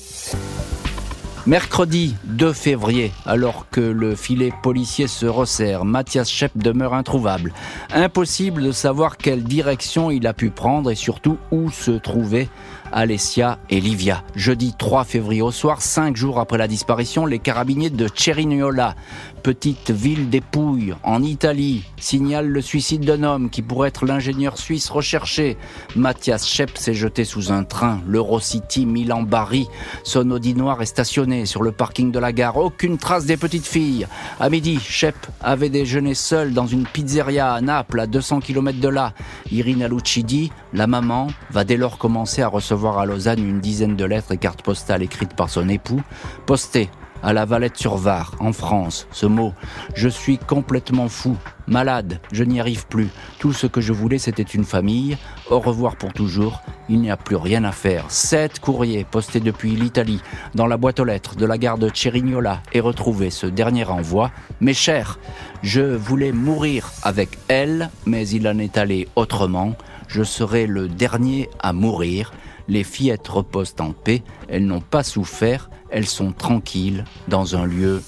Mercredi 1.45 2.15
2 2.23 2.53
février, 2.53 3.11
alors 3.25 3.65
que 3.69 3.81
le 3.81 4.15
filet 4.15 4.53
policier 4.63 5.07
se 5.07 5.25
resserre, 5.25 5.83
Mathias 5.83 6.29
Schepp 6.29 6.53
demeure 6.55 6.93
introuvable. 6.93 7.51
Impossible 7.93 8.63
de 8.63 8.71
savoir 8.71 9.17
quelle 9.17 9.43
direction 9.43 10.09
il 10.09 10.25
a 10.25 10.33
pu 10.33 10.51
prendre 10.51 10.89
et 10.89 10.95
surtout 10.95 11.37
où 11.51 11.69
se 11.69 11.91
trouver 11.91 12.47
Alessia 12.93 13.59
et 13.69 13.81
Livia. 13.81 14.23
Jeudi 14.35 14.73
3 14.77 15.03
février 15.03 15.41
au 15.41 15.51
soir, 15.51 15.81
cinq 15.81 16.15
jours 16.15 16.39
après 16.39 16.57
la 16.57 16.69
disparition, 16.69 17.25
les 17.25 17.39
carabiniers 17.39 17.89
de 17.89 18.07
Cerignola, 18.07 18.95
petite 19.43 19.91
ville 19.91 20.29
des 20.29 20.39
Pouilles, 20.39 20.95
en 21.03 21.21
Italie, 21.21 21.83
signalent 21.97 22.47
le 22.47 22.61
suicide 22.61 23.03
d'un 23.03 23.23
homme 23.23 23.49
qui 23.49 23.61
pourrait 23.61 23.89
être 23.89 24.05
l'ingénieur 24.05 24.57
suisse 24.57 24.89
recherché. 24.89 25.57
Mathias 25.97 26.47
Schepp 26.47 26.77
s'est 26.77 26.93
jeté 26.93 27.25
sous 27.25 27.51
un 27.51 27.65
train, 27.65 28.01
l'Eurocity 28.07 28.85
Milan-Bari. 28.85 29.67
Son 30.05 30.31
Audi 30.31 30.55
noir 30.55 30.81
est 30.81 30.85
stationné 30.85 31.45
sur 31.45 31.61
le 31.61 31.73
parking 31.73 32.09
de 32.09 32.19
la 32.19 32.31
gare. 32.31 32.55
Aucune 32.55 32.97
trace 32.97 33.25
des 33.25 33.35
petites 33.35 33.67
filles. 33.67 34.07
À 34.39 34.49
midi, 34.49 34.79
Schepp 34.79 35.17
avait 35.41 35.69
déjeuné 35.69 36.13
seul 36.13 36.53
dans 36.53 36.65
une 36.65 36.85
pizzeria 36.85 37.53
à 37.53 37.59
Naples, 37.59 37.99
à 37.99 38.07
200 38.07 38.39
km 38.39 38.79
de 38.79 38.87
là. 38.87 39.13
Irina 39.51 39.89
Lucidi, 39.89 40.53
la 40.71 40.87
maman, 40.87 41.27
va 41.51 41.65
dès 41.65 41.77
lors 41.77 41.97
commencer 41.97 42.41
à 42.41 42.47
recevoir 42.47 42.97
à 42.97 43.05
Lausanne 43.05 43.45
une 43.45 43.59
dizaine 43.59 43.97
de 43.97 44.05
lettres 44.05 44.31
et 44.31 44.37
cartes 44.37 44.61
postales 44.61 45.03
écrites 45.03 45.35
par 45.35 45.49
son 45.49 45.67
époux, 45.67 46.01
postées 46.45 46.89
à 47.23 47.33
la 47.33 47.45
Valette-sur-Var, 47.45 48.35
en 48.39 48.51
France, 48.51 49.07
ce 49.11 49.25
mot 49.25 49.53
«Je 49.95 50.09
suis 50.09 50.37
complètement 50.37 51.07
fou, 51.07 51.37
malade, 51.67 52.19
je 52.33 52.43
n'y 52.43 52.59
arrive 52.59 52.85
plus. 52.87 53.07
Tout 53.39 53.53
ce 53.53 53.65
que 53.65 53.79
je 53.79 53.93
voulais, 53.93 54.17
c'était 54.17 54.43
une 54.43 54.65
famille. 54.65 55.17
Au 55.49 55.59
revoir 55.59 55.95
pour 55.95 56.11
toujours, 56.11 56.61
il 56.89 56.99
n'y 56.99 57.09
a 57.09 57.17
plus 57.17 57.37
rien 57.37 57.63
à 57.63 57.71
faire.» 57.71 58.05
Sept 58.09 58.59
courriers 58.59 59.05
postés 59.09 59.39
depuis 59.39 59.71
l'Italie 59.75 60.21
dans 60.53 60.67
la 60.67 60.77
boîte 60.77 60.99
aux 60.99 61.05
lettres 61.05 61.37
de 61.37 61.45
la 61.45 61.57
gare 61.57 61.77
de 61.77 61.89
Cerignola 61.93 62.61
et 62.73 62.81
retrouvé 62.81 63.29
ce 63.29 63.47
dernier 63.47 63.85
envoi. 63.85 64.29
«Mes 64.59 64.73
chers, 64.73 65.17
je 65.61 65.81
voulais 65.81 66.33
mourir 66.33 66.91
avec 67.03 67.39
elle, 67.47 67.89
mais 68.05 68.27
il 68.27 68.47
en 68.47 68.59
est 68.59 68.77
allé 68.77 69.07
autrement. 69.15 69.75
Je 70.09 70.23
serai 70.23 70.67
le 70.67 70.89
dernier 70.89 71.49
à 71.61 71.71
mourir. 71.71 72.33
Les 72.67 72.83
fillettes 72.83 73.27
reposent 73.27 73.75
en 73.79 73.91
paix, 73.91 74.23
elles 74.47 74.65
n'ont 74.65 74.79
pas 74.79 75.03
souffert, 75.03 75.69
elles 75.93 76.07
sont 76.07 76.31
tranquilles 76.31 77.05
dans 77.27 77.55
un 77.55 77.65
lieu 77.65 78.03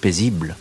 paisible. 0.00 0.56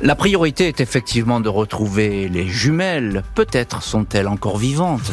La 0.00 0.14
priorité 0.14 0.68
est 0.68 0.80
effectivement 0.80 1.40
de 1.40 1.50
retrouver 1.50 2.28
les 2.28 2.48
jumelles. 2.48 3.22
Peut-être 3.34 3.82
sont-elles 3.82 4.28
encore 4.28 4.56
vivantes. 4.56 5.12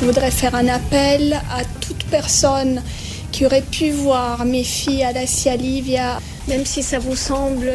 Je 0.00 0.04
voudrais 0.04 0.32
faire 0.32 0.56
un 0.56 0.66
appel 0.66 1.40
à 1.50 1.64
toute 1.80 2.04
personne 2.10 2.82
qui 3.30 3.46
aurait 3.46 3.62
pu 3.62 3.90
voir 3.90 4.44
mes 4.44 4.64
filles 4.64 5.04
Alessia 5.04 5.56
Livia, 5.56 6.20
même 6.48 6.66
si 6.66 6.82
ça 6.82 6.98
vous 6.98 7.16
semble 7.16 7.72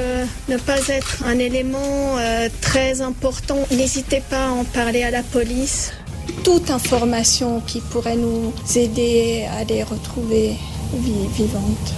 ne 0.47 0.57
pas 0.57 0.79
être 0.89 1.23
un 1.25 1.39
élément 1.39 2.17
euh, 2.17 2.49
très 2.61 3.01
important, 3.01 3.57
n'hésitez 3.71 4.21
pas 4.29 4.47
à 4.47 4.51
en 4.51 4.63
parler 4.63 5.03
à 5.03 5.11
la 5.11 5.23
police. 5.23 5.91
Toute 6.43 6.71
information 6.71 7.61
qui 7.61 7.81
pourrait 7.81 8.15
nous 8.15 8.53
aider 8.75 9.45
à 9.51 9.63
les 9.63 9.83
retrouver 9.83 10.55
vivantes. 10.93 11.93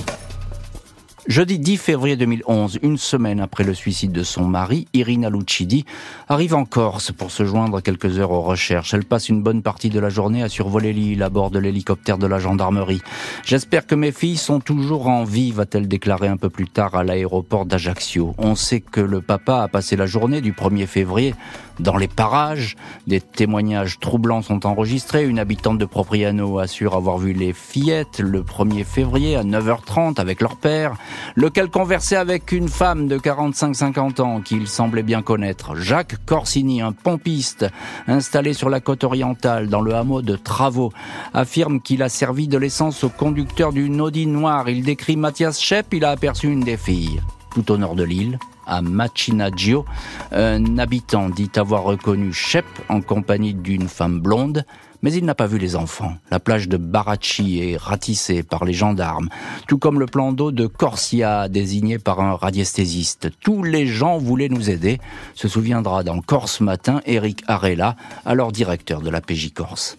Jeudi 1.28 1.60
10 1.60 1.78
février 1.78 2.16
2011, 2.18 2.80
une 2.82 2.98
semaine 2.98 3.40
après 3.40 3.64
le 3.64 3.76
suicide 3.76 4.12
de 4.12 4.24
son 4.24 4.44
mari, 4.44 4.88
Irina 4.94 5.30
Lucidi 5.30 5.86
arrive 6.28 6.56
en 6.56 6.66
Corse 6.66 7.12
pour 7.12 7.30
se 7.30 7.46
joindre 7.46 7.80
quelques 7.80 8.18
heures 8.18 8.32
aux 8.32 8.42
recherches. 8.42 8.96
Elle 8.96 9.06
passe 9.06 9.30
une 9.30 9.44
bonne 9.44 9.62
partie 9.62 9.90
de 9.90 10.00
la 10.00 10.10
journée 10.10 10.42
à 10.42 10.50
survoler 10.50 10.94
l'île 10.94 11.22
à 11.22 11.30
bord 11.30 11.52
de 11.52 11.60
l'hélicoptère 11.60 12.18
de 12.18 12.26
la 12.26 12.40
gendarmerie. 12.40 13.04
J'espère 13.46 13.86
que 13.86 13.94
mes 13.94 14.12
filles 14.12 14.36
sont 14.36 14.60
toujours 14.60 15.08
en 15.08 15.24
vie, 15.24 15.52
va-t-elle 15.52 15.88
déclarer 15.88 16.28
un 16.28 16.38
peu 16.38 16.50
plus 16.50 16.68
tard 16.68 16.96
à 16.96 17.04
l'aéroport 17.04 17.68
d'Ajaccio. 17.68 18.34
On 18.40 18.56
sait 18.56 18.82
que 18.82 19.00
le 19.00 19.22
papa 19.22 19.62
a 19.62 19.68
passé 19.68 19.96
la 19.96 20.08
journée 20.08 20.42
du 20.42 20.54
1er 20.54 20.88
février 20.88 21.36
dans 21.80 21.98
les 21.98 22.08
parages. 22.08 22.76
Des 23.08 23.22
témoignages 23.22 24.00
troublants 24.00 24.42
sont 24.42 24.66
enregistrés. 24.66 25.26
Une 25.26 25.40
habitante 25.40 25.78
de 25.78 25.86
Propriano 25.86 26.60
assure 26.60 26.96
avoir 26.96 27.18
vu 27.18 27.34
les 27.34 27.54
fillettes 27.54 28.20
le 28.20 28.42
1er 28.42 28.84
février 28.84 29.36
à 29.36 29.44
9h30 29.44 30.20
avec 30.20 30.42
leur 30.42 30.58
père 30.58 30.96
lequel 31.36 31.70
conversait 31.70 32.16
avec 32.16 32.52
une 32.52 32.70
femme 32.70 33.08
de 33.08 33.18
45-50 33.18 34.22
ans 34.22 34.42
qu'il 34.42 34.68
semblait 34.68 35.04
bien 35.04 35.22
connaître. 35.22 35.76
Jacques 35.76 36.18
Corsini, 36.26 36.82
un 36.82 36.92
pompiste 36.92 37.66
installé 38.08 38.54
sur 38.54 38.70
la 38.70 38.80
côte 38.80 39.04
orientale 39.04 39.68
dans 39.68 39.82
le 39.82 39.96
hameau 39.96 40.22
de 40.22 40.36
Travaux, 40.36 40.92
affirme 41.34 41.82
qu'il 41.82 42.04
a 42.04 42.10
servi 42.10 42.48
de 42.48 42.58
l'essence 42.58 43.04
au 43.04 43.10
conducteur 43.10 43.74
d'une 43.74 44.02
Audi 44.02 44.28
noire. 44.28 44.70
Il 44.70 44.84
décrit 44.84 45.16
Mathias 45.16 45.60
Schepp, 45.60 45.94
il 45.94 46.06
a 46.06 46.12
aperçu 46.12 46.48
une 46.48 46.62
des 46.62 46.78
filles, 46.78 47.22
tout 47.54 47.72
au 47.72 47.78
nord 47.78 47.96
de 47.96 48.04
l'île 48.04 48.40
à 48.72 48.82
Machinaggio. 48.82 49.86
Un 50.32 50.80
habitant 50.80 51.30
dit 51.30 51.52
avoir 51.56 51.84
reconnu 51.84 52.34
Shep 52.34 52.66
en 52.90 53.02
compagnie 53.02 53.54
d'une 53.54 53.88
femme 53.88 54.20
blonde 54.20 54.66
mais 55.02 55.14
il 55.14 55.26
n'a 55.26 55.36
pas 55.36 55.48
vu 55.48 55.58
les 55.58 55.76
enfants. 55.76 56.14
La 56.30 56.40
plage 56.40 56.70
de 56.70 56.78
Baracci 56.78 57.60
est 57.60 57.78
ratissée 57.78 58.44
par 58.44 58.66
les 58.66 58.74
gendarmes, 58.74 59.30
tout 59.68 59.78
comme 59.78 60.00
le 60.00 60.06
plan 60.06 60.32
d'eau 60.32 60.52
de 60.52 60.68
Corsia, 60.68 61.50
désigné 61.50 61.98
par 61.98 62.20
un 62.20 62.36
radiesthésiste. 62.36 63.30
Tous 63.42 63.64
les 63.64 63.88
gens 63.88 64.18
voulaient 64.18 64.50
nous 64.50 64.70
aider, 64.70 65.00
se 65.34 65.48
souviendra 65.48 66.04
dans 66.04 66.22
Corse 66.22 66.62
Matin 66.62 67.02
Eric 67.06 67.44
Arella, 67.48 67.96
alors 68.26 68.52
directeur 68.52 69.02
de 69.02 69.10
la 69.10 69.22
PJ 69.22 69.54
Corse. 69.54 69.98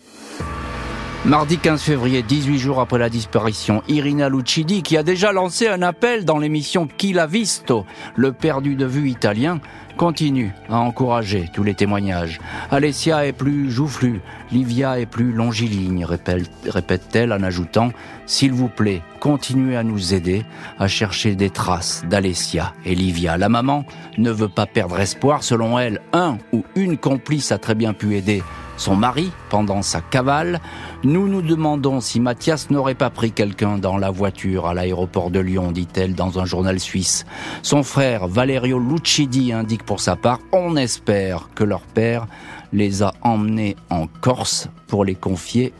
Mardi 1.24 1.56
15 1.56 1.80
février, 1.80 2.24
18 2.24 2.58
jours 2.58 2.80
après 2.80 2.98
la 2.98 3.08
disparition, 3.08 3.84
Irina 3.86 4.28
Lucidi, 4.28 4.82
qui 4.82 4.96
a 4.96 5.04
déjà 5.04 5.30
lancé 5.30 5.68
un 5.68 5.80
appel 5.80 6.24
dans 6.24 6.38
l'émission 6.38 6.88
Qui 6.88 7.12
l'a 7.12 7.28
visto, 7.28 7.86
le 8.16 8.32
perdu 8.32 8.74
de 8.74 8.86
vue 8.86 9.08
italien, 9.08 9.60
continue 9.96 10.52
à 10.68 10.78
encourager 10.78 11.48
tous 11.54 11.62
les 11.62 11.74
témoignages. 11.74 12.40
Alessia 12.72 13.24
est 13.24 13.32
plus 13.32 13.70
joufflue, 13.70 14.20
Livia 14.50 14.98
est 14.98 15.06
plus 15.06 15.30
longiligne, 15.32 16.04
répète-t-elle 16.04 17.32
en 17.32 17.44
ajoutant 17.44 17.92
S'il 18.26 18.52
vous 18.52 18.68
plaît, 18.68 19.00
continuez 19.20 19.76
à 19.76 19.84
nous 19.84 20.14
aider 20.14 20.44
à 20.80 20.88
chercher 20.88 21.36
des 21.36 21.50
traces 21.50 22.02
d'Alessia 22.10 22.74
et 22.84 22.96
Livia. 22.96 23.36
La 23.36 23.48
maman 23.48 23.84
ne 24.18 24.32
veut 24.32 24.48
pas 24.48 24.66
perdre 24.66 24.98
espoir. 24.98 25.44
Selon 25.44 25.78
elle, 25.78 26.00
un 26.12 26.38
ou 26.52 26.64
une 26.74 26.98
complice 26.98 27.52
a 27.52 27.58
très 27.58 27.76
bien 27.76 27.92
pu 27.92 28.16
aider 28.16 28.42
son 28.76 28.96
mari 28.96 29.30
pendant 29.48 29.82
sa 29.82 30.00
cavale. 30.00 30.60
Nous 31.04 31.28
nous 31.28 31.42
demandons 31.42 32.00
si 32.00 32.20
Mathias 32.20 32.70
n'aurait 32.70 32.94
pas 32.94 33.10
pris 33.10 33.32
quelqu'un 33.32 33.78
dans 33.78 33.96
la 33.96 34.10
voiture 34.10 34.66
à 34.66 34.74
l'aéroport 34.74 35.30
de 35.30 35.40
Lyon, 35.40 35.72
dit-elle 35.72 36.14
dans 36.14 36.38
un 36.38 36.44
journal 36.44 36.80
suisse. 36.80 37.24
Son 37.62 37.82
frère 37.82 38.26
Valerio 38.28 38.78
Lucidi 38.78 39.52
indique 39.52 39.84
pour 39.84 40.00
sa 40.00 40.16
part, 40.16 40.40
on 40.52 40.76
espère 40.76 41.48
que 41.54 41.64
leur 41.64 41.82
père 41.82 42.26
les 42.72 43.02
a 43.02 43.12
emmenés 43.22 43.76
en 43.90 44.06
Corse 44.06 44.68
pour 44.86 45.04
les 45.04 45.14
confier 45.14 45.72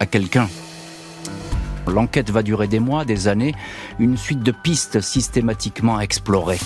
à 0.00 0.06
quelqu'un. 0.06 0.48
L'enquête 1.86 2.30
va 2.30 2.42
durer 2.42 2.68
des 2.68 2.80
mois, 2.80 3.04
des 3.04 3.28
années, 3.28 3.54
une 3.98 4.16
suite 4.16 4.42
de 4.42 4.52
pistes 4.52 5.00
systématiquement 5.00 6.00
explorées. 6.00 6.60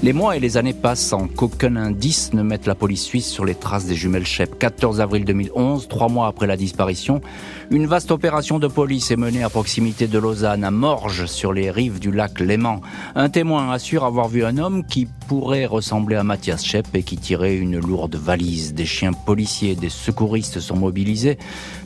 Les 0.00 0.12
mois 0.12 0.36
et 0.36 0.40
les 0.40 0.56
années 0.56 0.74
passent 0.74 1.04
sans 1.04 1.26
qu'aucun 1.26 1.74
indice 1.74 2.32
ne 2.32 2.44
mette 2.44 2.66
la 2.66 2.76
police 2.76 3.02
suisse 3.02 3.26
sur 3.26 3.44
les 3.44 3.56
traces 3.56 3.86
des 3.86 3.96
jumelles 3.96 4.24
Shep. 4.24 4.56
14 4.56 5.00
avril 5.00 5.24
2011, 5.24 5.88
trois 5.88 6.08
mois 6.08 6.28
après 6.28 6.46
la 6.46 6.56
disparition, 6.56 7.20
une 7.72 7.86
vaste 7.86 8.12
opération 8.12 8.60
de 8.60 8.68
police 8.68 9.10
est 9.10 9.16
menée 9.16 9.42
à 9.42 9.48
proximité 9.48 10.06
de 10.06 10.18
Lausanne, 10.20 10.62
à 10.62 10.70
Morges, 10.70 11.26
sur 11.26 11.52
les 11.52 11.72
rives 11.72 11.98
du 11.98 12.12
lac 12.12 12.38
Léman. 12.38 12.80
Un 13.16 13.28
témoin 13.28 13.72
assure 13.72 14.04
avoir 14.04 14.28
vu 14.28 14.44
un 14.44 14.58
homme 14.58 14.86
qui 14.86 15.08
pourrait 15.26 15.66
ressembler 15.66 16.14
à 16.14 16.22
Mathias 16.22 16.64
Shep 16.64 16.86
et 16.94 17.02
qui 17.02 17.16
tirait 17.16 17.56
une 17.56 17.80
lourde 17.80 18.14
valise. 18.14 18.74
Des 18.74 18.86
chiens 18.86 19.12
policiers, 19.12 19.74
des 19.74 19.88
secouristes 19.88 20.60
sont 20.60 20.76
mobilisés, 20.76 21.38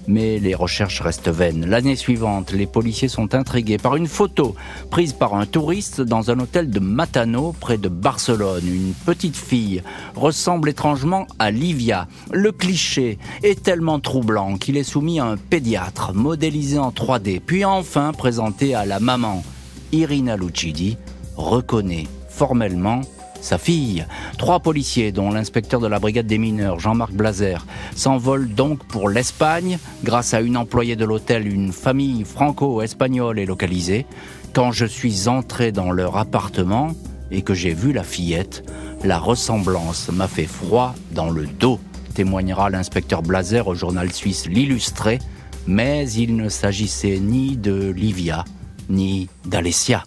mais 0.07 0.39
les 0.39 0.55
recherches 0.55 1.01
restent 1.01 1.29
vaines. 1.29 1.67
L'année 1.67 1.97
suivante, 1.97 2.53
les 2.53 2.67
policiers 2.67 3.09
sont 3.09 3.35
intrigués 3.35 3.79
par 3.79 3.97
une 3.97 4.07
photo 4.07 4.55
prise 4.91 5.13
par 5.13 5.35
un 5.35 5.47
touriste 5.47 6.01
dans 6.01 6.31
un 6.31 6.39
hôtel 6.41 6.71
de 6.71 6.81
Matano, 6.81 7.55
près 7.59 7.79
de 7.79 7.89
Barcelone. 7.89 8.67
Une 8.67 8.95
petite 9.07 9.37
fille 9.37 9.83
ressemble 10.15 10.69
étrangement 10.69 11.27
à 11.39 11.51
Livia. 11.51 12.09
Le 12.33 12.53
cliché 12.53 13.19
est 13.43 13.63
tellement 13.63 14.01
troublant 14.01 14.57
qu'il 14.57 14.77
est 14.77 14.83
soumis 14.83 15.21
à 15.21 15.27
un 15.27 15.37
pédiatre, 15.37 16.13
modélisé 16.15 16.79
en 16.79 16.91
3D, 16.91 17.41
puis 17.41 17.65
enfin 17.65 18.13
présenté 18.13 18.75
à 18.75 18.85
la 18.85 19.01
maman. 19.01 19.43
Irina 19.93 20.37
Lucidi 20.37 20.97
reconnaît 21.37 22.07
formellement 22.29 23.03
sa 23.43 23.59
fille. 23.59 24.07
Trois 24.39 24.61
policiers, 24.61 25.13
dont 25.13 25.31
l'inspecteur 25.31 25.81
de 25.81 25.87
la 25.87 25.99
brigade 25.99 26.27
des 26.27 26.39
mineurs, 26.39 26.81
Jean-Marc 26.81 27.13
Blazer, 27.13 27.67
s'envolent 27.95 28.49
donc 28.49 28.85
pour 28.85 29.09
l'Espagne. 29.09 29.79
Grâce 30.05 30.33
à 30.33 30.41
une 30.41 30.57
employée 30.57 30.97
de 30.97 31.05
l'hôtel, 31.05 31.47
une 31.47 31.73
famille 31.73 32.25
franco-espagnole 32.25 33.39
est 33.39 33.47
localisée. 33.47 34.07
Quand 34.55 34.73
je 34.73 34.87
suis 34.87 35.29
entré 35.29 35.73
dans 35.73 35.91
leur 35.91 36.17
appartement 36.17 36.93
et 37.31 37.43
que 37.43 37.55
j'ai 37.55 37.75
vu 37.75 37.93
la 37.93 38.05
fillette, 38.05 38.65
la 39.05 39.19
ressemblance 39.19 40.11
m'a 40.11 40.29
fait 40.29 40.47
froid 40.47 40.95
dans 41.13 41.31
le 41.31 41.47
dos, 41.47 41.81
témoignera 42.15 42.71
l'inspecteur 42.71 43.23
Blazer 43.23 43.67
au 43.67 43.75
journal 43.75 44.13
suisse 44.13 44.47
L'Illustré, 44.47 45.19
mais 45.67 46.11
il 46.13 46.37
ne 46.37 46.49
s'agissait 46.49 47.19
ni 47.19 47.57
de 47.57 47.91
Livia, 47.91 48.45
ni 48.89 49.29
d'Alessia. 49.47 50.05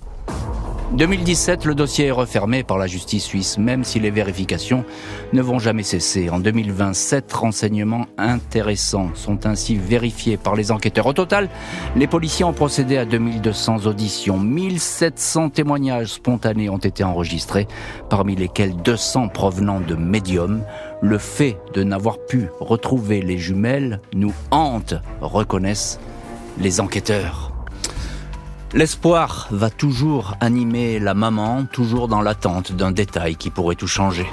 2017, 0.92 1.65
le 1.65 1.75
dossier 1.75 2.06
est 2.06 2.12
refermé 2.12 2.63
par 2.63 2.77
la 2.77 2.88
justice 2.88 3.25
suisse, 3.25 3.58
même 3.58 3.84
si 3.84 4.00
les 4.00 4.12
vérifications 4.12 4.86
ne 5.34 5.42
vont 5.42 5.60
jamais 5.60 5.84
cesser. 5.84 6.30
En 6.30 6.39
2020, 6.39 6.94
sept 6.94 7.34
renseignements 7.34 8.06
intéressants 8.18 9.10
sont 9.15 9.46
ainsi 9.46 9.75
vérifiés 9.75 10.38
par 10.38 10.56
les 10.56 10.72
enquêteurs. 10.72 11.08
Au 11.08 11.13
total, 11.13 11.50
les 11.96 12.08
policiers 12.08 12.46
ont 12.46 12.54
procédé 12.54 12.98
à 12.98 13.06
2200 13.06 13.88
auditions. 13.88 14.39
1700 14.39 15.50
témoignages 15.50 16.13
spontanés 16.13 16.70
ont 16.70 16.77
été 16.77 17.04
enregistrés, 17.04 17.68
parmi 18.10 18.36
lesquels 18.36 18.75
200 18.75 19.30
provenant 19.30 19.80
de 19.80 19.96
médiums. 19.96 20.63
Le 21.01 21.18
fait 21.18 21.58
de 21.74 21.84
n'avoir 21.84 22.20
pu 22.20 22.48
retrouver 22.60 23.22
les 23.22 23.38
jumelles 23.38 24.01
nous 24.13 24.34
hante, 24.51 24.94
reconnaissent 25.20 26.00
les 26.60 26.80
enquêteurs. 26.80 27.54
L'espoir 28.75 29.48
va 29.51 29.70
toujours 29.70 30.36
animer 30.41 31.00
la 31.00 31.13
maman, 31.13 31.63
toujours 31.63 32.10
dans 32.10 32.22
l'attente 32.22 32.74
d'un 32.74 32.91
détail 32.91 33.38
qui 33.38 33.50
pourrait 33.50 33.75
tout 33.75 33.88
changer. 33.88 34.25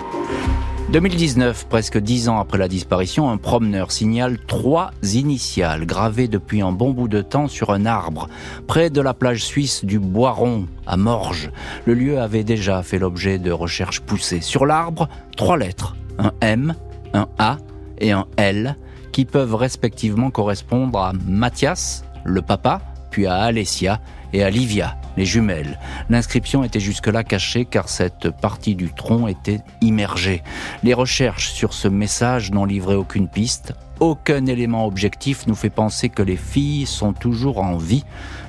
2019, 0.90 1.68
presque 1.68 1.98
dix 1.98 2.28
ans 2.28 2.40
après 2.40 2.58
la 2.58 2.66
disparition, 2.66 3.30
un 3.30 3.36
promeneur 3.36 3.92
signale 3.92 4.38
trois 4.48 4.90
initiales 5.14 5.86
gravées 5.86 6.26
depuis 6.26 6.60
un 6.60 6.72
bon 6.72 6.90
bout 6.90 7.06
de 7.06 7.22
temps 7.22 7.46
sur 7.46 7.70
un 7.70 7.86
arbre, 7.86 8.28
près 8.66 8.90
de 8.90 9.00
la 9.00 9.14
plage 9.14 9.44
suisse 9.44 9.84
du 9.84 10.00
Boiron, 10.00 10.66
à 10.88 10.96
Morges. 10.96 11.52
Le 11.86 11.94
lieu 11.94 12.18
avait 12.18 12.42
déjà 12.42 12.82
fait 12.82 12.98
l'objet 12.98 13.38
de 13.38 13.52
recherches 13.52 14.00
poussées. 14.00 14.40
Sur 14.40 14.66
l'arbre, 14.66 15.08
trois 15.36 15.56
lettres, 15.56 15.94
un 16.18 16.32
M, 16.40 16.74
un 17.14 17.28
A 17.38 17.58
et 17.98 18.10
un 18.10 18.26
L, 18.38 18.76
qui 19.12 19.24
peuvent 19.24 19.54
respectivement 19.54 20.32
correspondre 20.32 20.98
à 20.98 21.12
Mathias, 21.28 22.04
le 22.24 22.42
papa, 22.42 22.80
puis 23.12 23.26
à 23.26 23.36
Alessia 23.36 24.00
et 24.32 24.42
à 24.42 24.50
Livia, 24.50 24.96
les 25.16 25.24
jumelles. 25.24 25.78
L'inscription 26.10 26.64
était 26.64 26.80
jusque-là 26.80 27.24
cachée 27.24 27.64
car 27.64 27.88
cette 27.88 28.30
partie 28.30 28.74
du 28.74 28.92
tronc 28.92 29.28
était 29.28 29.60
immergée. 29.80 30.42
Les 30.82 30.94
recherches 30.94 31.50
sur 31.50 31.72
ce 31.74 31.88
message 31.88 32.50
n'ont 32.50 32.64
livré 32.64 32.94
aucune 32.94 33.28
piste. 33.28 33.74
Aucun 34.00 34.46
élément 34.46 34.86
objectif 34.86 35.46
nous 35.46 35.54
fait 35.54 35.70
penser 35.70 36.08
que 36.08 36.22
les 36.22 36.36
filles 36.36 36.86
sont 36.86 37.12
toujours 37.12 37.58
en 37.58 37.76
vie, 37.76 38.04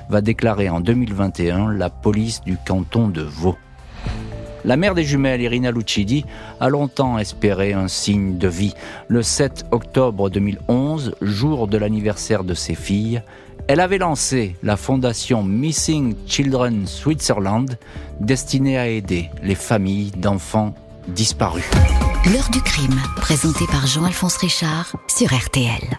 va 0.08 0.20
déclarer 0.20 0.68
en 0.68 0.80
2021 0.80 1.72
la 1.72 1.90
police 1.90 2.42
du 2.42 2.56
canton 2.56 3.08
de 3.08 3.22
Vaud. 3.22 3.56
La 4.64 4.78
mère 4.78 4.94
des 4.94 5.04
jumelles, 5.04 5.42
Irina 5.42 5.70
Lucidi, 5.70 6.24
a 6.58 6.70
longtemps 6.70 7.18
espéré 7.18 7.74
un 7.74 7.86
signe 7.86 8.38
de 8.38 8.48
vie. 8.48 8.72
Le 9.08 9.22
7 9.22 9.66
octobre 9.72 10.30
2011, 10.30 11.16
jour 11.20 11.68
de 11.68 11.76
l'anniversaire 11.76 12.44
de 12.44 12.54
ses 12.54 12.74
filles, 12.74 13.22
elle 13.68 13.80
avait 13.80 13.98
lancé 13.98 14.56
la 14.62 14.76
fondation 14.76 15.42
Missing 15.42 16.14
Children 16.26 16.86
Switzerland, 16.86 17.78
destinée 18.20 18.78
à 18.78 18.88
aider 18.88 19.30
les 19.42 19.54
familles 19.54 20.12
d'enfants 20.16 20.74
disparus. 21.08 21.64
L'heure 22.32 22.50
du 22.50 22.60
crime, 22.60 23.00
présenté 23.16 23.66
par 23.66 23.86
Jean-Alphonse 23.86 24.36
Richard 24.36 24.96
sur 25.08 25.34
RTL. 25.34 25.98